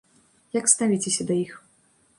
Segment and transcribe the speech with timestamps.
[0.57, 1.57] Як ставіцеся да іх?